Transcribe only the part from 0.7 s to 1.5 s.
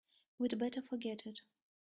forget it.